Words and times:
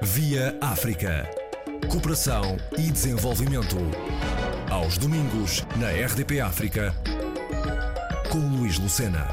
Via 0.00 0.56
África. 0.60 1.28
Cooperação 1.90 2.56
e 2.78 2.88
desenvolvimento. 2.88 3.76
Aos 4.70 4.96
domingos, 4.96 5.66
na 5.76 5.90
RDP 5.90 6.40
África, 6.40 6.94
com 8.30 8.38
Luís 8.38 8.78
Lucena. 8.78 9.26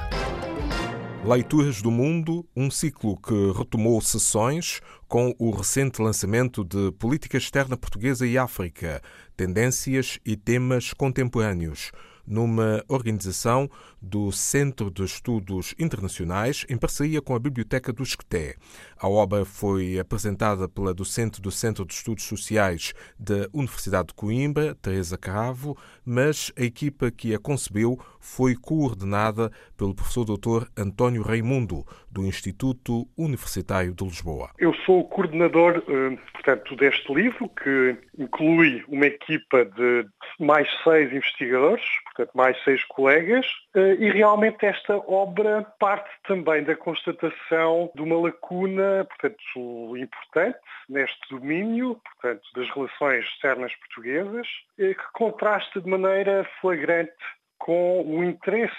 Leituras 1.24 1.84
do 1.84 1.92
Mundo, 1.92 2.48
um 2.56 2.72
ciclo 2.72 3.16
que 3.16 3.52
retomou 3.56 4.02
sessões 4.02 4.82
com 5.08 5.36
o 5.38 5.52
recente 5.52 6.02
lançamento 6.02 6.64
de 6.64 6.92
Política 6.94 7.38
Externa 7.38 7.78
Portuguesa 7.78 8.26
e 8.26 8.36
África, 8.36 9.04
Tendências 9.38 10.18
e 10.26 10.36
Temas 10.36 10.94
Contemporâneos 10.94 11.92
numa 12.28 12.84
organização 12.88 13.70
do 14.02 14.32
Centro 14.32 14.92
de 14.92 15.04
Estudos 15.04 15.74
Internacionais, 15.80 16.66
em 16.70 16.78
parceria 16.78 17.22
com 17.22 17.36
a 17.36 17.40
Biblioteca 17.40 17.92
do 17.92 18.04
Esqueté. 18.04 18.56
A 19.00 19.08
obra 19.08 19.46
foi 19.46 20.00
apresentada 20.00 20.68
pela 20.70 20.94
docente 20.94 21.42
do 21.42 21.52
Centro 21.52 21.86
de 21.86 21.94
Estudos 21.94 22.24
Sociais 22.24 22.94
da 23.20 23.48
Universidade 23.54 24.10
de 24.10 24.14
Coimbra, 24.14 24.76
Teresa 24.76 25.18
Carravo, 25.18 25.78
mas 26.06 26.52
a 26.58 26.64
equipa 26.64 27.12
que 27.12 27.34
a 27.34 27.40
concebeu 27.40 28.00
foi 28.20 28.56
coordenada 28.56 29.52
pelo 29.78 29.96
professor 29.96 30.26
Dr. 30.26 30.68
António 30.78 31.22
Raimundo, 31.22 31.86
do 32.12 32.26
Instituto 32.26 33.08
Universitário 33.18 33.94
de 33.94 34.04
Lisboa. 34.04 34.50
Eu 34.58 34.74
sou 34.86 35.02
o 35.02 35.04
coordenador, 35.04 35.84
eh, 35.88 36.18
portanto, 36.34 36.76
deste 36.76 37.14
livro, 37.14 37.50
que 37.50 37.98
inclui 38.18 38.84
uma 38.88 39.06
equipa 39.06 39.66
de 39.66 40.06
mais 40.40 40.68
seis 40.84 41.12
investigadores, 41.12 41.84
portanto, 42.06 42.32
mais 42.34 42.64
seis 42.64 42.84
colegas, 42.86 43.46
eh, 43.76 43.96
e 44.00 44.10
realmente 44.12 44.66
esta 44.66 44.98
obra 44.98 45.64
parte 45.80 46.10
também 46.28 46.64
da 46.64 46.76
constatação 46.76 47.92
de 47.96 48.02
uma 48.02 48.20
lacuna, 48.20 49.06
portanto, 49.06 49.98
importante 49.98 50.60
neste 50.90 51.20
domínio, 51.30 52.00
portanto, 52.04 52.44
das 52.56 52.70
relações 52.70 53.26
externas 53.26 53.74
portuguesas, 53.76 54.48
eh, 54.80 54.94
que 54.94 55.12
contrasta 55.14 55.82
de 55.82 55.90
maneira 55.90 56.48
flagrante 56.62 57.14
com 57.58 58.02
o 58.02 58.24
interesse 58.24 58.76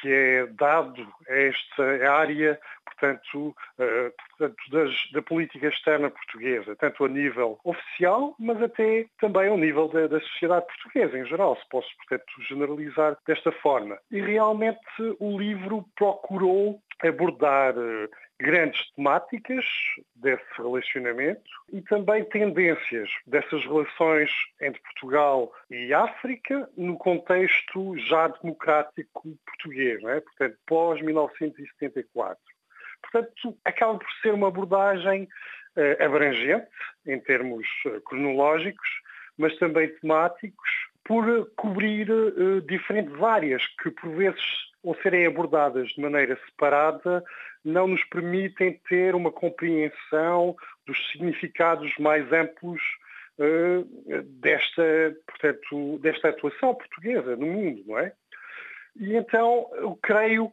que 0.00 0.12
é 0.12 0.46
dado 0.46 1.06
a 1.28 1.34
esta 1.34 2.12
área 2.12 2.60
portanto, 2.98 3.54
uh, 3.78 4.12
portanto 4.28 4.56
das, 4.70 4.90
da 5.12 5.22
política 5.22 5.68
externa 5.68 6.10
portuguesa, 6.10 6.76
tanto 6.76 7.04
a 7.04 7.08
nível 7.08 7.58
oficial, 7.64 8.34
mas 8.38 8.60
até 8.60 9.06
também 9.20 9.48
ao 9.48 9.56
nível 9.56 9.88
da, 9.88 10.06
da, 10.06 10.20
sociedade 10.20 10.66
portuguesa 10.66 11.18
em 11.18 11.26
geral, 11.26 11.56
se 11.56 11.68
posso, 11.68 11.88
portanto, 11.96 12.24
generalizar 12.48 13.16
desta 13.26 13.52
forma. 13.52 13.98
E 14.10 14.20
realmente 14.20 14.78
o 15.18 15.38
livro 15.38 15.84
procurou 15.96 16.80
abordar 17.00 17.76
uh, 17.76 18.08
grandes 18.40 18.90
temáticas 18.92 19.64
desse 20.14 20.44
relacionamento 20.56 21.50
e 21.72 21.82
também 21.82 22.24
tendências 22.24 23.10
dessas 23.26 23.64
relações 23.64 24.30
entre 24.60 24.80
Portugal 24.82 25.52
e 25.70 25.92
África 25.92 26.68
no 26.76 26.96
contexto 26.96 27.96
já 27.98 28.28
democrático 28.28 29.36
português, 29.44 30.02
é? 30.04 30.20
portanto, 30.20 30.56
pós-1974. 30.66 32.36
Portanto, 33.02 33.56
acaba 33.64 33.98
por 33.98 34.10
ser 34.22 34.34
uma 34.34 34.48
abordagem 34.48 35.28
uh, 35.76 36.04
abrangente 36.04 36.66
em 37.06 37.18
termos 37.20 37.66
uh, 37.86 38.00
cronológicos, 38.02 38.88
mas 39.36 39.56
também 39.58 39.88
temáticos, 40.00 40.68
por 41.04 41.50
cobrir 41.56 42.10
uh, 42.10 42.60
diferentes 42.62 43.22
áreas 43.22 43.66
que, 43.82 43.90
por 43.90 44.10
vezes, 44.10 44.42
ao 44.84 44.94
serem 44.96 45.26
abordadas 45.26 45.88
de 45.88 46.00
maneira 46.00 46.38
separada, 46.46 47.24
não 47.64 47.86
nos 47.86 48.04
permitem 48.04 48.80
ter 48.88 49.14
uma 49.14 49.32
compreensão 49.32 50.56
dos 50.86 51.10
significados 51.10 51.92
mais 51.98 52.30
amplos 52.32 52.80
desta, 54.40 55.16
portanto, 55.26 55.98
desta 56.00 56.28
atuação 56.30 56.74
portuguesa 56.74 57.36
no 57.36 57.46
mundo, 57.46 57.84
não 57.86 57.98
é? 57.98 58.12
E 58.98 59.14
então 59.14 59.70
eu 59.74 59.96
creio 60.02 60.50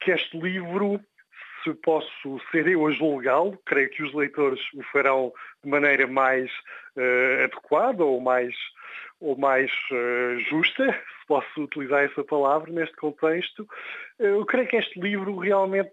que 0.00 0.10
este 0.10 0.38
livro 0.38 1.00
se 1.62 1.74
posso 1.74 2.40
ser 2.50 2.66
eu 2.66 2.86
a 2.86 2.92
julgá-lo, 2.92 3.58
creio 3.66 3.90
que 3.90 4.02
os 4.02 4.14
leitores 4.14 4.60
o 4.74 4.82
farão 4.84 5.32
de 5.62 5.70
maneira 5.70 6.06
mais 6.06 6.50
uh, 6.96 7.44
adequada 7.44 8.04
ou 8.04 8.20
mais, 8.20 8.54
ou 9.20 9.36
mais 9.36 9.70
uh, 9.90 10.38
justa, 10.48 10.92
se 10.92 11.26
posso 11.26 11.62
utilizar 11.62 12.04
essa 12.04 12.24
palavra 12.24 12.70
neste 12.72 12.96
contexto. 12.96 13.62
Uh, 14.18 14.24
eu 14.24 14.46
creio 14.46 14.68
que 14.68 14.76
este 14.76 15.00
livro 15.00 15.36
realmente 15.36 15.90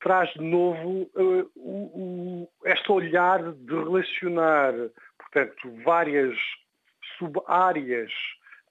traz 0.00 0.30
de 0.34 0.42
novo 0.42 1.10
o, 1.56 2.48
este 2.64 2.92
olhar 2.92 3.52
de 3.52 3.74
relacionar, 3.74 4.72
portanto, 5.18 5.82
várias 5.84 6.36
sub-áreas 7.18 8.12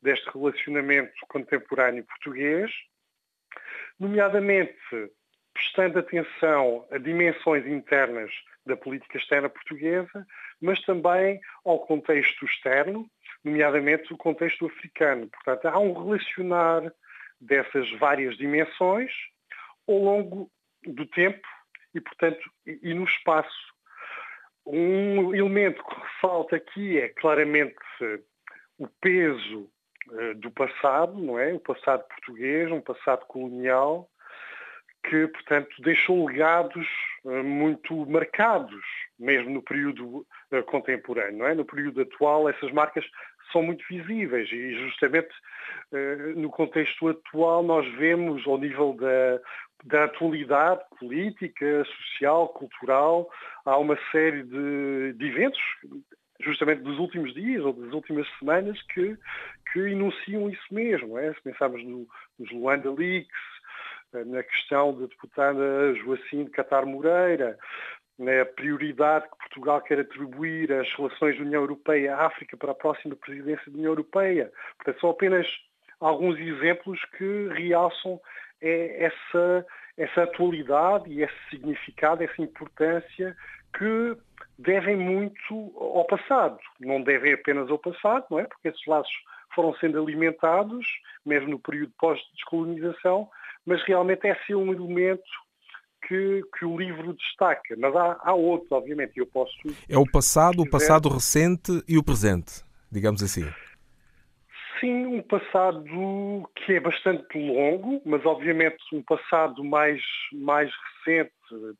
deste 0.01 0.29
relacionamento 0.29 1.13
contemporâneo 1.27 2.05
português, 2.05 2.71
nomeadamente 3.99 4.77
prestando 5.55 5.97
atenção 5.97 6.85
a 6.91 6.97
dimensões 6.97 7.66
internas 7.66 8.29
da 8.66 8.75
política 8.75 9.17
externa 9.17 9.49
portuguesa, 9.49 10.27
mas 10.61 10.81
também 10.81 11.39
ao 11.63 11.79
contexto 11.79 12.45
externo, 12.45 13.09
nomeadamente 13.43 14.13
o 14.13 14.17
contexto 14.17 14.65
africano. 14.65 15.27
Portanto, 15.29 15.65
há 15.65 15.79
um 15.79 15.94
relacionar 15.94 16.91
dessas 17.39 17.89
várias 17.99 18.35
dimensões 18.38 19.11
ao 19.88 19.97
longo 19.97 20.51
do 20.85 21.05
tempo 21.05 21.47
e, 21.94 22.01
portanto, 22.01 22.51
e 22.65 22.94
no 22.94 23.05
espaço. 23.05 23.73
Um 24.65 25.33
elemento 25.33 25.81
que 25.83 25.95
ressalta 26.01 26.55
aqui 26.55 26.99
é 26.99 27.09
claramente 27.09 27.75
o 28.77 28.88
peso 28.99 29.69
eh, 30.11 30.33
do 30.33 30.51
passado, 30.51 31.13
não 31.13 31.39
é? 31.39 31.53
O 31.53 31.59
passado 31.59 32.03
português, 32.07 32.71
um 32.71 32.81
passado 32.81 33.25
colonial, 33.27 34.09
que, 35.09 35.27
portanto, 35.27 35.69
deixou 35.81 36.27
legados 36.27 36.88
uh, 37.23 37.43
muito 37.43 38.05
marcados, 38.05 38.83
mesmo 39.19 39.49
no 39.49 39.61
período 39.61 40.25
uh, 40.51 40.63
contemporâneo. 40.66 41.45
É? 41.45 41.53
No 41.53 41.66
período 41.66 42.01
atual, 42.01 42.49
essas 42.49 42.71
marcas 42.71 43.05
são 43.51 43.61
muito 43.61 43.85
visíveis 43.89 44.51
e, 44.51 44.73
justamente, 44.73 45.29
uh, 45.91 46.39
no 46.39 46.49
contexto 46.49 47.07
atual, 47.07 47.63
nós 47.63 47.88
vemos, 47.95 48.45
ao 48.47 48.57
nível 48.57 48.94
da, 48.94 49.39
da 49.83 50.03
atualidade 50.05 50.81
política, 50.99 51.85
social, 51.85 52.49
cultural, 52.49 53.29
há 53.65 53.77
uma 53.77 53.97
série 54.11 54.44
de, 54.44 55.13
de 55.13 55.25
eventos, 55.27 55.61
justamente 56.41 56.81
dos 56.81 56.99
últimos 56.99 57.33
dias 57.33 57.63
ou 57.63 57.73
das 57.73 57.94
últimas 57.94 58.27
semanas, 58.39 58.81
que, 58.94 59.17
que 59.71 59.79
enunciam 59.79 60.49
isso 60.49 60.73
mesmo. 60.73 61.17
É? 61.17 61.33
Se 61.33 61.41
pensarmos 61.41 61.83
no, 61.83 62.07
nos 62.39 62.51
Luanda 62.51 62.91
Leaks, 62.91 63.54
na 64.23 64.43
questão 64.43 64.93
da 64.93 65.07
deputada 65.07 65.93
Joacim 65.95 66.45
de 66.45 66.51
Catar 66.51 66.85
Moreira, 66.85 67.57
na 68.17 68.45
prioridade 68.45 69.25
que 69.25 69.37
Portugal 69.37 69.81
quer 69.81 69.99
atribuir 69.99 70.71
às 70.71 70.91
relações 70.93 71.37
da 71.37 71.43
União 71.43 71.61
Europeia-África 71.61 72.55
para 72.55 72.71
a 72.71 72.75
próxima 72.75 73.15
presidência 73.15 73.69
da 73.69 73.77
União 73.77 73.91
Europeia. 73.91 74.51
Portanto, 74.77 75.01
são 75.01 75.09
apenas 75.09 75.47
alguns 75.99 76.37
exemplos 76.39 77.03
que 77.17 77.49
realçam 77.53 78.19
é, 78.61 79.05
essa, 79.05 79.65
essa 79.97 80.23
atualidade 80.23 81.11
e 81.11 81.23
esse 81.23 81.49
significado, 81.49 82.23
essa 82.23 82.41
importância 82.41 83.35
que 83.77 84.17
devem 84.57 84.95
muito 84.95 85.73
ao 85.77 86.05
passado. 86.05 86.57
Não 86.79 87.01
devem 87.01 87.33
apenas 87.33 87.69
ao 87.69 87.77
passado, 87.77 88.25
não 88.29 88.39
é? 88.39 88.45
Porque 88.45 88.69
esses 88.69 88.85
laços 88.85 89.13
foram 89.53 89.73
sendo 89.75 90.01
alimentados, 90.01 90.85
mesmo 91.25 91.49
no 91.49 91.59
período 91.59 91.91
pós-descolonização, 91.97 93.29
mas 93.65 93.81
realmente 93.83 94.27
é 94.27 94.31
esse 94.31 94.53
um 94.53 94.71
elemento 94.71 95.23
que, 96.07 96.41
que, 96.57 96.65
o 96.65 96.77
livro 96.77 97.13
destaca. 97.13 97.75
Mas 97.77 97.95
há, 97.95 98.17
há 98.21 98.33
outros, 98.33 98.71
obviamente, 98.71 99.17
eu 99.17 99.25
posso... 99.25 99.53
É 99.89 99.97
o 99.97 100.06
passado, 100.09 100.62
o 100.62 100.69
passado 100.69 101.09
recente 101.09 101.83
e 101.88 101.97
o 101.97 102.03
presente, 102.03 102.63
digamos 102.91 103.23
assim. 103.23 103.45
Sim, 104.79 105.06
um 105.06 105.21
passado 105.21 105.83
que 106.56 106.73
é 106.73 106.79
bastante 106.79 107.38
longo, 107.38 108.01
mas 108.06 108.25
obviamente 108.25 108.77
um 108.94 109.01
passado 109.01 109.63
mais, 109.63 110.01
mais 110.33 110.71
recente, 111.06 111.31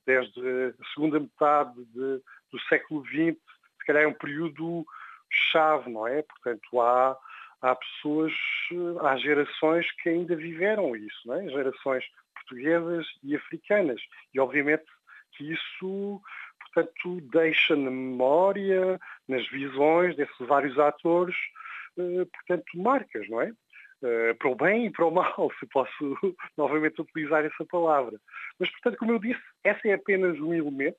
desde 0.06 0.40
a 0.80 0.94
segunda 0.94 1.20
metade 1.20 1.76
de, 1.94 2.22
do 2.52 2.60
século 2.70 3.06
XX, 3.06 3.38
se 3.80 3.86
calhar 3.86 4.04
é 4.04 4.08
um 4.08 4.14
período 4.14 4.86
chave, 5.30 5.92
não 5.92 6.08
é? 6.08 6.22
Portanto, 6.22 6.82
há, 6.82 7.18
há 7.62 7.76
pessoas, 7.76 8.34
há 9.02 9.18
gerações 9.18 9.90
que 10.02 10.10
ainda 10.10 10.36
viveram 10.36 10.96
isso, 10.96 11.34
é? 11.34 11.50
gerações 11.50 12.04
portuguesas 12.34 13.08
e 13.24 13.36
africanas. 13.36 14.02
E 14.34 14.40
obviamente 14.40 14.86
que 15.34 15.52
isso, 15.52 16.22
portanto, 16.62 17.22
deixa 17.32 17.76
na 17.76 17.92
memória, 17.92 19.00
nas 19.28 19.48
visões 19.50 20.16
desses 20.16 20.38
vários 20.48 20.78
atores, 20.80 21.36
eh, 21.98 22.26
portanto, 22.26 22.66
marcas, 22.76 23.28
não 23.30 23.42
é? 23.42 23.52
Eh, 24.04 24.34
para 24.36 24.50
o 24.50 24.56
bem 24.56 24.86
e 24.86 24.90
para 24.90 25.06
o 25.06 25.12
mal, 25.12 25.52
se 25.60 25.66
posso 25.68 25.92
novamente 26.58 27.02
utilizar 27.02 27.44
essa 27.46 27.66
palavra. 27.66 28.20
Mas, 28.60 28.70
portanto, 28.72 28.98
como 28.98 29.14
eu 29.14 29.20
disse, 29.20 29.42
essa 29.64 29.88
é 29.88 29.94
apenas 29.94 30.40
um 30.40 30.54
elemento, 30.54 30.98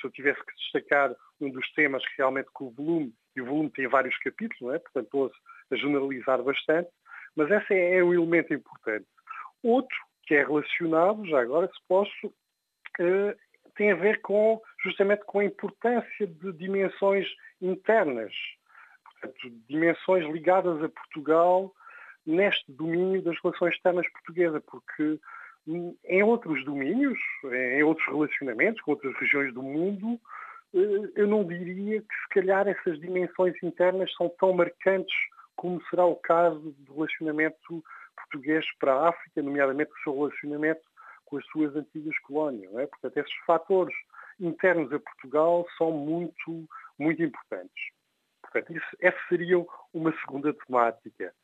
se 0.00 0.06
eu 0.06 0.10
tivesse 0.10 0.44
que 0.44 0.54
destacar 0.56 1.14
um 1.40 1.50
dos 1.50 1.70
temas 1.72 2.04
que 2.06 2.18
realmente 2.18 2.48
com 2.52 2.66
o 2.66 2.70
volume, 2.70 3.14
e 3.36 3.40
o 3.40 3.46
volume 3.46 3.70
tem 3.70 3.86
vários 3.88 4.16
capítulos, 4.18 4.60
não 4.60 4.74
é? 4.74 4.78
portanto 4.78 5.04
estou 5.04 5.32
a 5.70 5.76
generalizar 5.76 6.42
bastante, 6.42 6.88
mas 7.36 7.50
esse 7.50 7.74
é, 7.74 7.98
é 7.98 8.04
um 8.04 8.12
elemento 8.12 8.52
importante. 8.52 9.06
Outro 9.62 9.96
que 10.26 10.34
é 10.34 10.44
relacionado, 10.44 11.26
já 11.26 11.40
agora 11.40 11.66
se 11.68 11.80
posso, 11.86 12.26
uh, 12.26 13.36
tem 13.76 13.92
a 13.92 13.96
ver 13.96 14.20
com 14.20 14.60
justamente 14.82 15.24
com 15.24 15.40
a 15.40 15.44
importância 15.44 16.26
de 16.26 16.52
dimensões 16.52 17.26
internas, 17.60 18.32
portanto, 19.04 19.50
dimensões 19.68 20.24
ligadas 20.32 20.82
a 20.82 20.88
Portugal 20.88 21.72
neste 22.26 22.70
domínio 22.72 23.22
das 23.22 23.36
relações 23.42 23.74
externas 23.74 24.08
portuguesas, 24.10 24.62
porque 24.66 25.18
em 25.66 26.22
outros 26.22 26.64
domínios, 26.64 27.18
em 27.44 27.82
outros 27.82 28.06
relacionamentos 28.06 28.82
com 28.82 28.92
outras 28.92 29.14
regiões 29.16 29.52
do 29.52 29.62
mundo, 29.62 30.20
eh, 30.74 31.10
eu 31.16 31.26
não 31.26 31.44
diria 31.44 32.00
que 32.00 32.14
se 32.22 32.28
calhar 32.30 32.68
essas 32.68 33.00
dimensões 33.00 33.54
internas 33.62 34.12
são 34.14 34.28
tão 34.38 34.52
marcantes 34.52 35.14
como 35.56 35.82
será 35.88 36.04
o 36.04 36.16
caso 36.16 36.74
do 36.78 36.94
relacionamento 36.94 37.84
português 38.16 38.64
para 38.78 38.94
a 38.94 39.08
África, 39.08 39.42
nomeadamente 39.42 39.90
o 39.92 40.02
seu 40.02 40.14
relacionamento 40.14 40.82
com 41.24 41.38
as 41.38 41.46
suas 41.46 41.74
antigas 41.74 42.18
colónias. 42.20 42.72
É? 42.76 42.86
Portanto, 42.86 43.16
esses 43.18 43.34
fatores 43.46 43.94
internos 44.40 44.92
a 44.92 44.98
Portugal 44.98 45.66
são 45.78 45.92
muito, 45.92 46.68
muito 46.98 47.22
importantes. 47.22 47.92
Portanto, 48.42 48.76
isso, 48.76 48.96
essa 49.00 49.18
seria 49.28 49.64
uma 49.92 50.12
segunda 50.20 50.52
temática. 50.52 51.34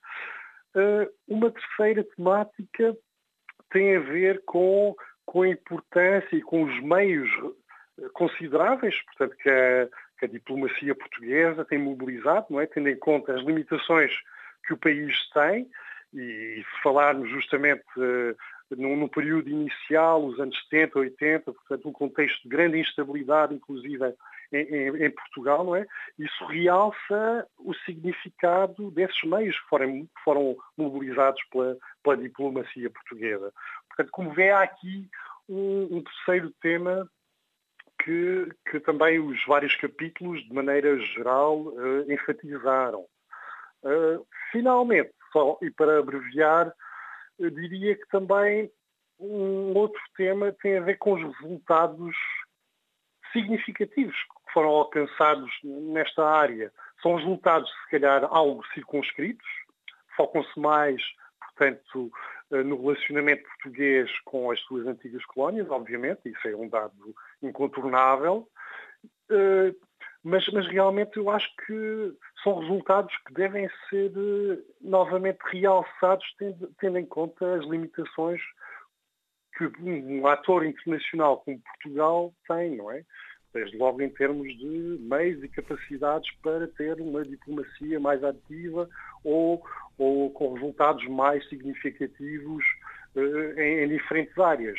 Uh, 0.75 1.11
uma 1.27 1.51
terceira 1.51 2.05
temática 2.05 2.97
tem 3.71 3.97
a 3.97 4.01
ver 4.01 4.43
com, 4.45 4.95
com 5.27 5.43
a 5.43 5.49
importância 5.49 6.37
e 6.37 6.43
com 6.43 6.65
os 6.65 6.83
meios 6.83 7.29
consideráveis, 8.13 8.95
portanto, 9.07 9.37
que 9.37 9.51
a, 9.51 9.89
que 10.21 10.27
a 10.27 10.29
diplomacia 10.29 10.95
portuguesa 10.95 11.65
tem 11.65 11.79
mobilizado, 11.79 12.47
não 12.51 12.61
é? 12.61 12.67
tendo 12.67 12.89
em 12.89 12.97
conta 12.97 13.35
as 13.35 13.43
limitações 13.43 14.13
que 14.67 14.75
o 14.75 14.77
país 14.77 15.17
tem, 15.31 15.67
e 16.13 16.63
falarmos 16.83 17.31
justamente 17.31 17.85
uh, 17.97 18.37
período 19.09 19.49
inicial, 19.49 20.25
os 20.25 20.39
anos 20.39 20.57
70, 20.71 20.99
80, 20.99 21.53
portanto, 21.53 21.89
um 21.89 21.93
contexto 21.93 22.43
de 22.43 22.49
grande 22.49 22.79
instabilidade, 22.79 23.55
inclusive 23.55 24.15
em, 24.53 24.59
em, 24.59 25.05
em, 25.05 25.11
Portugal, 25.11 25.65
não 25.65 25.77
é? 25.77 25.87
Isso 26.19 26.45
realça 26.47 27.47
o 27.59 27.73
significado 27.87 28.91
desses 28.91 29.23
meios 29.25 29.59
que 29.59 29.69
foram, 29.69 30.09
foram 30.25 30.57
mobilizados 30.77 31.43
pela, 31.51 31.77
pela, 32.03 32.17
diplomacia 32.17 32.91
portuguesa. 32.91 33.53
Portanto, 33.89 34.11
como 34.13 34.33
vê, 34.33 34.51
há 34.51 34.63
aqui 34.63 35.09
um, 35.49 35.89
um 35.97 36.03
terceiro 36.03 36.51
tema 36.61 37.09
que, 38.03 38.49
que, 38.71 38.81
também 38.81 39.19
os 39.19 39.45
vários 39.47 39.75
capítulos, 39.77 40.43
de 40.45 40.53
maneira 40.53 40.99
geral, 40.99 41.61
uh, 41.61 42.13
enfatizaram. 42.13 43.05
Uh, 43.83 44.27
finalmente, 44.53 45.13
só, 45.33 45.59
e 45.63 45.71
para 45.71 45.99
abreviar, 45.99 46.73
diria 47.39 47.97
que 47.97 48.07
também 48.09 48.71
um 49.19 49.77
outro 49.77 50.01
tema 50.17 50.53
tem 50.61 50.79
a 50.79 50.83
ver 50.83 50.97
com 50.97 51.13
os 51.15 51.39
resultados 51.39 52.17
significativos 53.33 54.17
que 54.17 54.53
foram 54.53 54.71
alcançados 54.71 55.51
nesta 55.63 56.25
área. 56.25 56.73
São 57.03 57.17
resultados, 57.17 57.71
se 57.71 57.91
calhar, 57.91 58.25
algo 58.25 58.65
circunscritos, 58.75 59.47
focam-se 60.17 60.59
mais, 60.59 61.01
portanto, 61.39 62.11
no 62.51 62.81
relacionamento 62.81 63.45
português 63.45 64.11
com 64.25 64.51
as 64.51 64.61
suas 64.63 64.87
antigas 64.87 65.25
colónias, 65.27 65.71
obviamente, 65.71 66.29
isso 66.29 66.49
é 66.49 66.57
um 66.57 66.69
dado 66.69 67.15
incontornável, 67.43 68.49
eh, 69.31 69.75
mas, 70.23 70.47
mas 70.49 70.67
realmente 70.67 71.17
eu 71.17 71.31
acho 71.31 71.49
que 71.67 72.15
são 72.43 72.59
resultados 72.59 73.17
que 73.27 73.33
devem 73.33 73.69
ser 73.89 74.13
eh, 74.17 74.59
novamente 74.81 75.39
realçados, 75.45 76.27
tendo, 76.39 76.75
tendo 76.79 76.99
em 76.99 77.07
conta 77.07 77.55
as 77.55 77.65
limitações 77.65 78.41
que 79.57 79.65
um 79.83 80.27
ator 80.27 80.65
internacional 80.65 81.39
como 81.39 81.61
Portugal 81.61 82.35
tem, 82.49 82.77
não 82.77 82.91
é? 82.91 83.05
Desde 83.53 83.77
logo 83.77 84.01
em 84.01 84.09
termos 84.09 84.47
de 84.59 84.99
meios 85.01 85.43
e 85.43 85.49
capacidades 85.49 86.31
para 86.43 86.69
ter 86.69 87.01
uma 87.01 87.25
diplomacia 87.25 87.99
mais 87.99 88.23
ativa 88.23 88.89
ou, 89.25 89.63
ou 89.99 90.31
com 90.31 90.55
resultados 90.55 91.07
mais 91.09 91.47
significativos 91.49 92.65
uh, 93.17 93.61
em, 93.61 93.85
em 93.85 93.89
diferentes 93.89 94.39
áreas. 94.39 94.79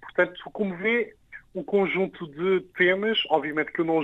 Portanto, 0.00 0.40
como 0.52 0.76
vê, 0.76 1.14
um 1.54 1.62
conjunto 1.64 2.26
de 2.28 2.60
temas, 2.76 3.18
obviamente 3.28 3.72
que 3.72 3.80
eu 3.80 3.84
não, 3.84 4.02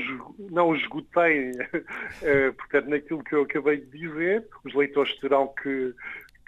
não 0.50 0.74
esgotei, 0.74 1.50
uh, 1.52 2.52
portanto, 2.58 2.88
naquilo 2.88 3.22
que 3.22 3.34
eu 3.34 3.42
acabei 3.42 3.78
de 3.78 3.86
dizer, 3.86 4.46
os 4.64 4.74
leitores 4.74 5.14
terão 5.20 5.52
que, 5.62 5.94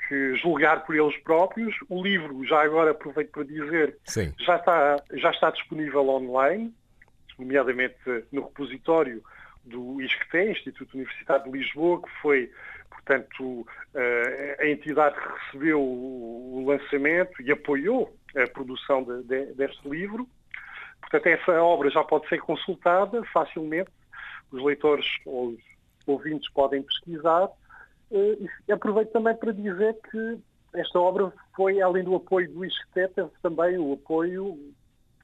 que 0.08 0.34
julgar 0.36 0.84
por 0.84 0.96
eles 0.96 1.16
próprios. 1.18 1.74
O 1.88 2.02
livro, 2.02 2.44
já 2.44 2.62
agora 2.62 2.90
aproveito 2.90 3.30
para 3.30 3.44
dizer, 3.44 3.96
Sim. 4.04 4.34
Já, 4.40 4.56
está, 4.56 5.02
já 5.12 5.30
está 5.30 5.50
disponível 5.50 6.08
online, 6.08 6.74
nomeadamente 7.38 7.96
no 8.32 8.42
repositório 8.42 9.22
do 9.64 10.00
ISCTE, 10.00 10.50
Instituto 10.50 10.94
Universitário 10.94 11.50
de 11.50 11.58
Lisboa, 11.58 12.02
que 12.02 12.10
foi, 12.22 12.50
portanto, 12.90 13.66
eh, 13.94 14.56
a 14.60 14.68
entidade 14.68 15.16
que 15.16 15.28
recebeu 15.46 15.80
o 15.80 16.64
lançamento 16.66 17.40
e 17.42 17.52
apoiou 17.52 18.16
a 18.36 18.46
produção 18.50 19.02
de, 19.02 19.22
de, 19.24 19.54
deste 19.54 19.88
livro. 19.88 20.28
Portanto, 21.00 21.26
essa 21.26 21.62
obra 21.62 21.90
já 21.90 22.02
pode 22.02 22.28
ser 22.28 22.38
consultada 22.40 23.22
facilmente, 23.32 23.90
os 24.50 24.62
leitores 24.62 25.06
ou 25.26 25.48
os 25.50 25.60
ouvintes 26.06 26.50
podem 26.52 26.82
pesquisar. 26.82 27.48
Eh, 28.10 28.38
e 28.68 28.72
aproveito 28.72 29.10
também 29.10 29.34
para 29.36 29.52
dizer 29.52 29.96
que 30.10 30.38
esta 30.74 30.98
obra 30.98 31.32
foi, 31.54 31.80
além 31.80 32.04
do 32.04 32.14
apoio 32.14 32.50
do 32.50 32.64
ISCTE, 32.64 33.08
teve 33.14 33.30
também 33.42 33.78
o 33.78 33.94
apoio 33.94 34.58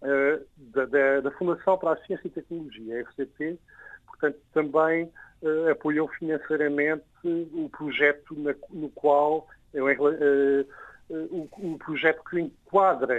eh, 0.05 0.41
da, 0.59 0.85
da, 0.85 1.21
da, 1.21 1.31
Fundação 1.33 1.79
para 1.79 1.93
a 1.93 2.05
Ciência 2.05 2.27
e 2.27 2.31
Tecnologia, 2.31 3.01
a 3.01 3.05
FCT, 3.07 3.59
portanto 4.07 4.39
também 4.53 5.11
uh, 5.41 5.71
apoiou 5.71 6.09
financeiramente 6.09 7.05
o 7.25 7.71
projeto 7.71 8.39
na, 8.39 8.55
no 8.71 8.91
qual 8.91 9.49
uh, 9.75 10.67
o, 11.09 11.49
o, 11.53 11.79
projeto 11.79 12.23
que 12.25 12.39
enquadra 12.39 13.19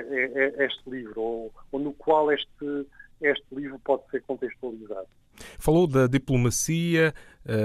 este 0.64 0.88
livro, 0.88 1.20
ou, 1.20 1.54
ou 1.72 1.80
no 1.80 1.92
qual 1.94 2.32
este, 2.32 2.88
este 3.20 3.46
livro 3.52 3.80
pode 3.84 4.08
ser 4.12 4.22
contextualizado. 4.22 5.08
Falou 5.60 5.88
da 5.88 6.08
diplomacia, 6.08 7.14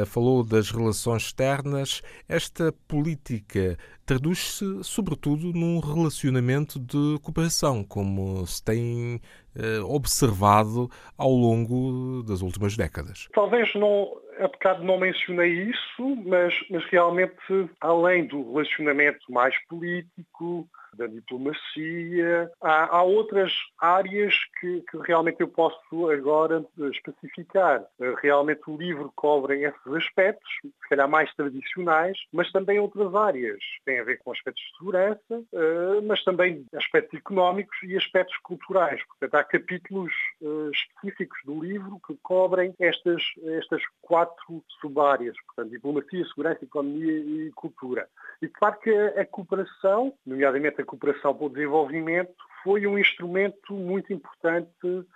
falou 0.06 0.44
das 0.44 0.70
relações 0.70 1.22
externas. 1.22 2.02
Esta 2.28 2.72
política 2.86 3.76
traduz-se, 4.04 4.64
sobretudo, 4.82 5.52
num 5.52 5.78
relacionamento 5.78 6.78
de 6.78 7.18
cooperação, 7.22 7.84
como 7.84 8.46
se 8.46 8.62
tem 8.64 9.20
eh, 9.56 9.80
observado 9.80 10.88
ao 11.16 11.30
longo 11.30 12.22
das 12.22 12.42
últimas 12.42 12.76
décadas. 12.76 13.28
Talvez 13.32 13.72
não, 13.74 14.16
a 14.38 14.48
bocado 14.48 14.84
não 14.84 14.98
mencionei 14.98 15.70
isso, 15.70 16.16
mas, 16.24 16.54
mas 16.70 16.84
realmente, 16.86 17.34
além 17.80 18.26
do 18.26 18.52
relacionamento 18.52 19.20
mais 19.32 19.54
político, 19.66 20.68
da 20.96 21.06
diplomacia. 21.06 22.50
Há, 22.60 22.96
há 22.96 23.02
outras 23.02 23.52
áreas 23.78 24.34
que, 24.60 24.82
que, 24.90 24.98
realmente 24.98 25.40
eu 25.40 25.48
posso 25.48 26.10
agora 26.10 26.64
especificar. 26.92 27.84
Realmente 28.22 28.62
o 28.68 28.76
livro 28.76 29.12
cobre 29.14 29.64
esses 29.64 29.94
aspectos, 29.94 30.50
se 30.62 30.88
calhar 30.88 31.08
mais 31.08 31.32
tradicionais, 31.34 32.18
mas 32.32 32.50
também 32.52 32.78
outras 32.78 33.14
áreas. 33.14 33.58
Tem 33.84 34.00
a 34.00 34.04
ver 34.04 34.18
com 34.18 34.32
aspectos 34.32 34.62
de 34.62 34.78
segurança, 34.78 35.44
eh, 35.52 36.00
mas 36.02 36.22
também 36.24 36.64
aspectos 36.74 37.18
económicos 37.18 37.76
e 37.82 37.96
aspectos 37.96 38.36
culturais. 38.38 39.00
Portanto, 39.06 39.34
há 39.34 39.44
capítulos 39.44 40.12
eh, 40.42 40.70
específicos 40.72 41.38
do 41.44 41.60
livro 41.62 42.00
que 42.06 42.16
cobrem 42.22 42.74
estas, 42.78 43.22
estas 43.58 43.82
quatro 44.00 44.64
subáreas. 44.80 45.36
Portanto, 45.46 45.70
diplomacia, 45.70 46.24
segurança, 46.26 46.64
economia 46.64 47.12
e 47.12 47.50
cultura. 47.52 48.08
E 48.42 48.48
claro 48.48 48.78
que 48.78 48.90
a 48.90 49.26
cooperação, 49.26 50.14
nomeadamente 50.24 50.79
a 50.80 50.84
cooperação 50.84 51.34
para 51.34 51.46
o 51.46 51.50
desenvolvimento, 51.50 52.34
foi 52.62 52.86
um 52.86 52.98
instrumento 52.98 53.72
muito 53.72 54.12
importante 54.12 54.70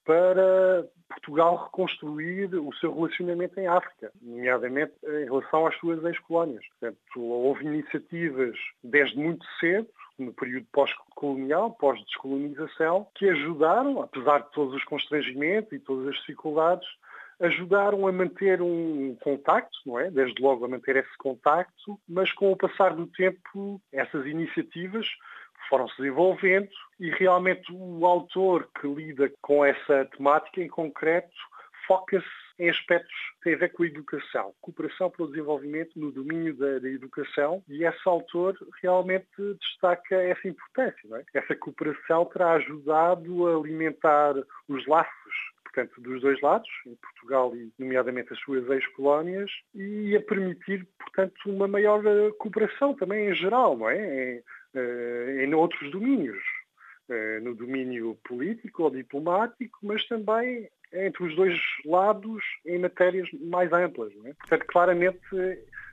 para 0.05 0.87
Portugal 1.09 1.65
reconstruir 1.65 2.55
o 2.55 2.73
seu 2.75 2.95
relacionamento 2.95 3.59
em 3.61 3.67
África, 3.67 4.11
nomeadamente 4.23 4.93
em 5.05 5.25
relação 5.25 5.67
às 5.67 5.77
suas 5.79 6.03
ex-colónias. 6.05 6.65
Portanto, 6.81 7.21
houve 7.21 7.67
iniciativas 7.67 8.57
desde 8.83 9.19
muito 9.19 9.45
cedo, 9.61 9.89
no 10.19 10.33
período 10.33 10.67
pós-colonial, 10.73 11.73
pós-descolonização, 11.73 13.09
que 13.15 13.29
ajudaram, 13.29 14.01
apesar 14.01 14.39
de 14.39 14.51
todos 14.53 14.75
os 14.75 14.85
constrangimentos 14.85 15.73
e 15.73 15.79
todas 15.79 16.09
as 16.09 16.17
dificuldades, 16.17 16.87
ajudaram 17.41 18.07
a 18.07 18.13
manter 18.13 18.63
um 18.63 19.17
contacto, 19.21 19.77
não 19.85 19.99
é? 19.99 20.11
Desde 20.11 20.41
logo 20.41 20.65
a 20.65 20.69
manter 20.69 20.97
esse 20.97 21.17
contacto, 21.19 21.99
mas 22.09 22.33
com 22.33 22.53
o 22.53 22.57
passar 22.57 22.95
do 22.95 23.09
tempo, 23.09 23.81
essas 23.93 24.25
iniciativas 24.27 25.07
foram-se 25.69 25.97
desenvolvendo 25.97 26.69
e 26.99 27.11
realmente 27.11 27.73
o 27.73 28.07
autor 28.07 28.69
que 28.81 28.87
lida 28.87 29.33
com 29.41 29.65
essa 29.65 30.05
temática 30.17 30.61
em 30.61 30.69
concreto 30.69 31.35
foca-se 31.87 32.27
em 32.59 32.71
aspectos 32.71 33.15
que 33.37 33.45
têm 33.45 33.55
a 33.55 33.59
ver 33.59 33.71
com 33.71 33.83
a 33.83 33.87
educação, 33.87 34.55
cooperação 34.61 35.11
para 35.11 35.25
o 35.25 35.29
desenvolvimento 35.29 35.99
no 35.99 36.13
domínio 36.13 36.55
da, 36.55 36.79
da 36.79 36.89
educação 36.89 37.63
e 37.69 37.85
esse 37.85 38.09
autor 38.09 38.57
realmente 38.81 39.27
destaca 39.61 40.15
essa 40.17 40.47
importância. 40.47 41.01
É? 41.35 41.39
Essa 41.39 41.57
cooperação 41.57 42.25
terá 42.27 42.53
ajudado 42.53 43.49
a 43.49 43.57
alimentar 43.57 44.35
os 44.69 44.87
laços 44.87 45.54
portanto, 45.75 46.01
dos 46.01 46.21
dois 46.21 46.41
lados, 46.41 46.69
em 46.87 46.95
Portugal 46.95 47.55
e, 47.57 47.73
nomeadamente, 47.79 48.33
as 48.33 48.39
suas 48.41 48.69
ex-colónias, 48.71 49.51
e 49.75 50.17
a 50.17 50.23
permitir, 50.23 50.87
portanto, 50.99 51.35
uma 51.47 51.67
maior 51.67 52.05
eh, 52.07 52.31
cooperação 52.39 52.95
também 52.95 53.29
em 53.29 53.35
geral, 53.35 53.77
não 53.77 53.91
é? 53.91 54.37
Em, 54.37 54.43
eh, 54.75 55.45
em 55.45 55.55
outros 55.55 55.91
domínios, 55.91 56.43
eh, 57.09 57.41
no 57.41 57.55
domínio 57.55 58.17
político 58.25 58.85
ou 58.85 58.91
diplomático, 58.91 59.79
mas 59.83 60.07
também 60.07 60.69
entre 60.93 61.25
os 61.25 61.35
dois 61.35 61.59
lados 61.85 62.43
em 62.65 62.79
matérias 62.79 63.29
mais 63.33 63.73
amplas. 63.73 64.13
É? 64.25 64.33
Portanto, 64.35 64.65
claramente 64.69 65.19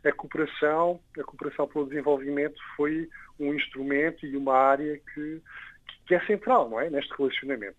a 0.05 0.11
cooperação, 0.11 0.99
a 1.19 1.23
cooperação 1.23 1.67
pelo 1.67 1.87
desenvolvimento 1.87 2.61
foi 2.75 3.09
um 3.39 3.51
instrumento 3.51 4.23
e 4.27 4.37
uma 4.37 4.55
área 4.55 4.99
que, 5.13 5.41
que 6.05 6.13
é 6.13 6.19
central 6.27 6.69
não 6.69 6.79
é? 6.79 6.87
neste 6.91 7.11
relacionamento. 7.17 7.77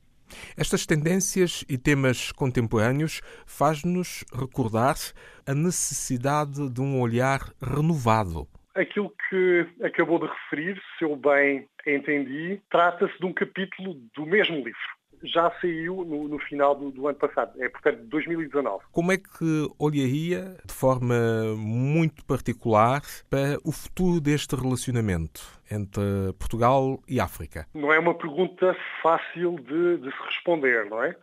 Estas 0.57 0.87
tendências 0.87 1.65
e 1.69 1.77
temas 1.77 2.33
contemporâneos 2.33 3.21
faz-nos 3.47 4.25
recordar 4.33 4.97
a 5.47 5.55
necessidade 5.55 6.71
de 6.71 6.81
um 6.81 7.01
olhar 7.01 7.41
renovado. 7.61 8.47
Aquilo 8.75 9.13
que 9.29 9.67
acabou 9.83 10.19
de 10.19 10.27
referir, 10.27 10.81
se 10.99 11.05
eu 11.05 11.15
bem 11.17 11.67
entendi, 11.87 12.61
trata-se 12.71 13.19
de 13.19 13.27
um 13.27 13.33
capítulo 13.33 13.95
do 14.15 14.25
mesmo 14.25 14.57
livro 14.57 15.02
já 15.25 15.51
saiu 15.61 16.05
no, 16.05 16.29
no 16.29 16.39
final 16.39 16.75
do, 16.75 16.91
do, 16.91 17.09
ano 17.09 17.19
passado, 17.19 17.53
é 17.63 17.69
portanto 17.69 17.99
2019. 18.05 18.85
Como 18.93 19.13
é 19.13 19.17
que 19.17 19.69
olharia 19.79 20.57
de 20.65 20.73
forma 20.73 21.15
muito 21.57 22.25
particular 22.25 23.01
para 23.31 23.59
o 23.65 23.73
futuro 23.73 24.21
deste 24.21 24.55
relacionamento 24.55 25.41
entre 25.71 26.03
Portugal 26.39 27.01
e 27.09 27.21
África? 27.21 27.67
Não 27.75 27.93
é 27.93 27.99
uma 27.99 28.15
pergunta 28.15 28.77
fácil 29.03 29.57
de, 29.57 29.99
de 29.99 30.11
se 30.11 30.23
responder, 30.27 30.89
não 30.89 31.03
é? 31.03 31.17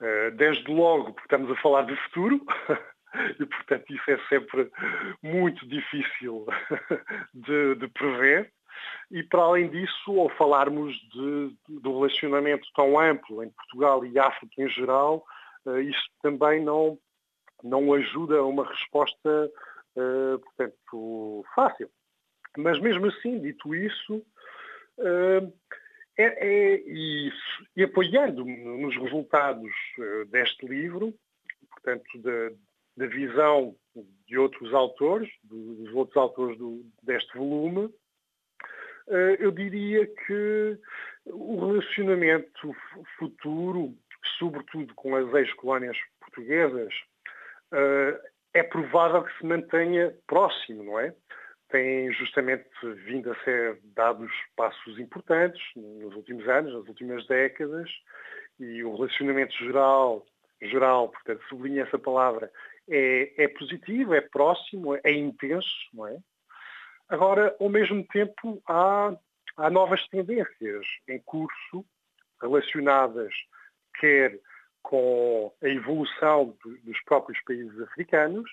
Eh, 0.00 0.30
desde 0.32 0.70
logo, 0.70 1.12
porque 1.12 1.22
estamos 1.22 1.50
a 1.50 1.60
falar 1.62 1.82
de 1.82 1.96
futuro, 2.04 2.40
e 3.40 3.46
portanto 3.46 3.84
isso 3.90 4.10
é 4.10 4.18
sempre 4.28 4.70
muito 5.22 5.66
difícil 5.66 6.46
de, 7.32 7.74
de 7.76 7.88
prever. 7.88 8.52
E 9.10 9.22
para 9.22 9.42
além 9.42 9.68
disso, 9.70 10.18
ao 10.18 10.28
falarmos 10.30 10.94
de, 11.12 11.56
um 11.70 11.98
relacionamento 11.98 12.66
tão 12.74 12.98
amplo 12.98 13.42
em 13.42 13.50
Portugal 13.50 14.04
e 14.04 14.18
África 14.18 14.62
em 14.62 14.68
geral, 14.68 15.24
uh, 15.64 15.78
isso 15.78 16.08
também 16.22 16.62
não, 16.62 16.98
não 17.62 17.92
ajuda 17.94 18.38
a 18.38 18.44
uma 18.44 18.66
resposta, 18.66 19.52
uh, 19.96 20.38
portanto, 20.38 21.44
fácil. 21.54 21.90
Mas 22.58 22.80
mesmo 22.80 23.06
assim, 23.06 23.38
dito 23.40 23.74
isso, 23.74 24.16
uh, 24.98 25.52
é, 26.18 26.24
é, 26.24 26.82
e, 26.86 27.30
e, 27.76 27.84
apoiando 27.84 28.44
nos 28.44 28.96
resultados 28.96 29.70
deste 30.28 30.66
livro, 30.66 31.12
portanto, 31.70 32.18
da, 32.22 32.50
da 32.96 33.06
visão 33.06 33.76
de 34.26 34.38
outros 34.38 34.72
autores, 34.74 35.30
dos 35.44 35.94
outros 35.94 36.16
autores 36.16 36.58
do, 36.58 36.84
deste 37.02 37.36
volume, 37.36 37.84
eh, 37.84 38.05
eu 39.08 39.50
diria 39.50 40.06
que 40.06 40.78
o 41.26 41.66
relacionamento 41.66 42.74
futuro, 43.18 43.94
sobretudo 44.38 44.94
com 44.94 45.14
as 45.14 45.32
ex-colónias 45.34 45.96
portuguesas, 46.20 46.92
eh, 47.72 48.20
é 48.54 48.62
provável 48.62 49.22
que 49.22 49.36
se 49.38 49.46
mantenha 49.46 50.14
próximo, 50.26 50.82
não 50.82 50.98
é? 50.98 51.14
Tem 51.68 52.12
justamente 52.12 52.64
vindo 53.04 53.30
a 53.30 53.44
ser 53.44 53.78
dados 53.94 54.30
passos 54.56 54.98
importantes 54.98 55.60
nos 55.74 56.14
últimos 56.14 56.48
anos, 56.48 56.72
nas 56.72 56.88
últimas 56.88 57.26
décadas, 57.26 57.90
e 58.58 58.82
o 58.82 58.94
relacionamento 58.94 59.52
geral, 59.58 60.24
geral, 60.62 61.08
portanto, 61.10 61.42
sublinha 61.48 61.82
essa 61.82 61.98
palavra, 61.98 62.50
é, 62.88 63.44
é 63.44 63.48
positivo, 63.48 64.14
é 64.14 64.20
próximo, 64.20 64.96
é 65.02 65.12
intenso, 65.12 65.68
não 65.92 66.06
é? 66.06 66.16
Agora, 67.08 67.54
ao 67.60 67.68
mesmo 67.68 68.04
tempo, 68.08 68.62
há, 68.66 69.16
há 69.56 69.70
novas 69.70 70.06
tendências 70.08 70.86
em 71.08 71.18
curso 71.20 71.84
relacionadas 72.40 73.32
quer 73.98 74.38
com 74.82 75.52
a 75.62 75.68
evolução 75.68 76.56
dos 76.84 77.00
próprios 77.04 77.42
países 77.44 77.80
africanos, 77.80 78.48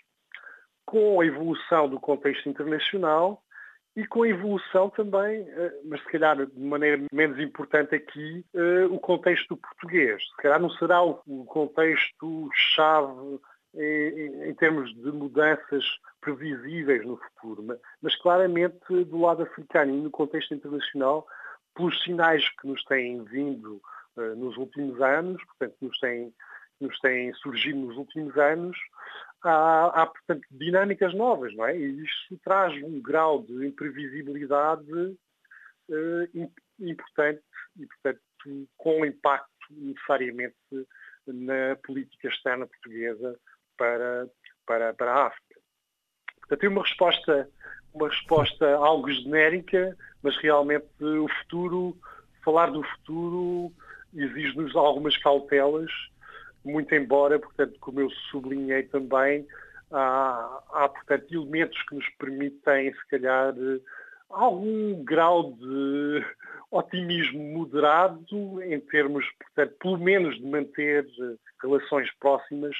com 0.86 1.22
a 1.22 1.25
evolução 1.25 1.88
do 1.88 2.00
contexto 2.00 2.50
internacional 2.50 3.43
e 3.95 4.05
com 4.07 4.24
a 4.24 4.27
evolução 4.27 4.89
também, 4.89 5.48
eh, 5.48 5.81
mas 5.86 6.01
se 6.01 6.07
calhar 6.07 6.45
de 6.45 6.60
maneira 6.60 7.03
menos 7.12 7.39
importante 7.39 7.93
aqui, 7.93 8.43
eh, 8.55 8.86
o 8.86 9.00
contexto 9.00 9.55
português. 9.55 10.24
Se 10.29 10.38
calhar 10.38 10.60
não 10.60 10.72
será 10.72 11.03
o 11.03 11.45
contexto 11.45 12.50
chave 12.53 13.39
em, 13.75 14.53
termos 14.56 14.94
de 14.94 15.12
mudanças 15.12 15.84
previsíveis 16.22 17.06
no 17.06 17.18
futuro, 17.18 17.80
mas, 18.01 18.15
claramente 18.15 19.03
do 19.06 19.20
lado 19.20 19.44
africano 19.44 19.94
e 19.94 20.01
no 20.01 20.12
contexto 20.12 20.53
internacional, 20.53 21.27
pelos 21.75 22.01
sinais 22.03 22.48
que 22.60 22.68
nos 22.68 22.84
têm 22.84 23.24
vindo 23.24 23.82
uh, 24.15 24.36
nos 24.36 24.56
últimos 24.58 25.01
anos, 25.01 25.44
portanto, 25.46 25.75
nos 25.82 26.00
têm, 26.00 26.34
nos 26.80 27.00
têm 27.00 27.34
surgido 27.34 27.80
nos 27.80 27.98
últimos 27.98 28.38
anos, 28.38 28.77
há, 29.44 30.01
há, 30.01 30.06
portanto, 30.06 30.48
dinâmicas 30.51 31.13
novas, 31.13 31.53
não 31.56 31.65
é? 31.65 31.75
E 31.75 32.03
isso 32.03 32.39
traz 32.44 32.74
um 32.84 33.01
grau 33.01 33.42
de 33.42 33.65
imprevisibilidade 33.65 34.92
uh, 34.94 36.51
importante 36.80 37.42
e, 37.80 37.88
portanto, 37.88 38.22
com 38.77 39.06
impacto 39.06 39.50
necessariamente 39.72 40.56
na 41.25 41.75
política 41.84 42.27
externa 42.27 42.68
portuguesa 42.68 43.39
para, 43.77 44.27
para, 44.65 44.94
para 44.94 45.13
a 45.13 45.27
África. 45.27 45.60
Portanto, 46.39 46.60
tem 46.60 46.70
uma 46.70 46.82
resposta, 46.82 47.50
uma 47.94 48.10
resposta 48.10 48.75
algo 48.75 49.12
genérica, 49.12 49.98
mas 50.22 50.38
realmente 50.38 50.88
o 51.01 51.27
futuro, 51.39 51.98
falar 52.44 52.72
do 52.72 52.84
futuro 52.84 53.72
exige-nos 54.13 54.75
algumas 54.75 55.18
cautelas, 55.18 55.92
muito 56.63 56.94
embora, 56.94 57.39
portanto, 57.39 57.77
como 57.80 58.00
eu 58.00 58.10
sublinhei 58.32 58.84
também, 58.84 59.46
há, 59.92 60.63
há 60.72 60.89
portanto, 60.89 61.34
elementos 61.34 61.82
que 61.84 61.96
nos 61.96 62.08
permitem, 62.18 62.94
se 62.94 63.08
calhar, 63.08 63.53
algum 64.30 65.03
grau 65.03 65.53
de 65.53 66.25
otimismo 66.72 67.39
moderado 67.39 68.62
em 68.63 68.80
termos, 68.80 69.25
portanto, 69.39 69.75
pelo 69.80 69.98
menos 69.98 70.36
de 70.38 70.46
manter 70.46 71.06
relações 71.62 72.10
próximas 72.20 72.75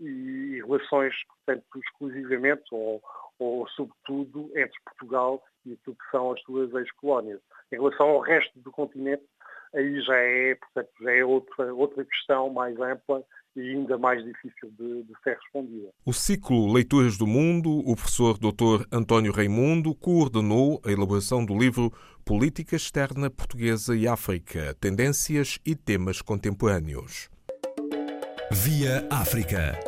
e 0.00 0.62
relações, 0.64 1.14
portanto, 1.26 1.64
exclusivamente 1.84 2.64
ou, 2.70 3.02
ou 3.38 3.68
sobretudo 3.70 4.50
entre 4.56 4.78
Portugal 4.84 5.42
e 5.66 5.72
aquilo 5.72 5.96
que 5.96 6.10
são 6.10 6.32
as 6.32 6.40
suas 6.42 6.72
ex-colónias. 6.74 7.40
Em 7.72 7.76
relação 7.76 8.08
ao 8.08 8.20
resto 8.20 8.58
do 8.60 8.70
continente, 8.70 9.24
aí 9.74 10.00
já 10.02 10.16
é, 10.16 10.54
portanto, 10.54 10.90
já 11.00 11.12
é 11.12 11.24
outra, 11.24 11.74
outra 11.74 12.04
questão 12.04 12.50
mais 12.50 12.78
ampla 12.80 13.24
e 13.56 13.70
ainda 13.70 13.98
mais 13.98 14.24
difícil 14.24 14.70
de, 14.78 15.02
de, 15.02 15.12
ser 15.22 15.36
respondida. 15.36 15.88
O 16.06 16.12
ciclo 16.12 16.72
Leituras 16.72 17.18
do 17.18 17.26
Mundo, 17.26 17.80
o 17.80 17.94
professor 17.96 18.38
Dr. 18.38 18.86
António 18.92 19.32
Raimundo 19.32 19.94
coordenou 19.94 20.80
a 20.84 20.92
elaboração 20.92 21.44
do 21.44 21.58
livro 21.58 21.92
Política 22.24 22.76
Externa 22.76 23.30
Portuguesa 23.30 23.96
e 23.96 24.06
África, 24.06 24.74
Tendências 24.80 25.58
e 25.66 25.74
Temas 25.74 26.22
Contemporâneos. 26.22 27.28
Via 28.52 29.06
África. 29.10 29.87